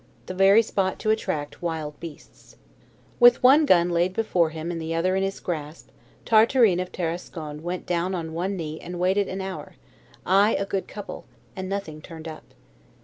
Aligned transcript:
The 0.25 0.33
very 0.33 0.63
spot 0.63 0.97
to 1.01 1.11
attract 1.11 1.61
wild 1.61 1.99
beasts. 1.99 2.55
With 3.19 3.43
one 3.43 3.67
gun 3.67 3.91
laid 3.91 4.13
before 4.13 4.49
him 4.49 4.71
and 4.71 4.81
the 4.81 4.95
other 4.95 5.15
in 5.15 5.21
his 5.21 5.39
grasp, 5.39 5.89
Tartarin 6.25 6.79
of 6.79 6.91
Tarascon 6.91 7.61
went 7.61 7.85
down 7.85 8.15
on 8.15 8.33
one 8.33 8.55
knee 8.57 8.79
and 8.79 8.99
waited 8.99 9.27
an 9.27 9.41
hour, 9.41 9.75
ay, 10.25 10.55
a 10.57 10.65
good 10.65 10.87
couple, 10.87 11.25
and 11.55 11.69
nothing 11.69 12.01
turned 12.01 12.27
up. 12.27 12.55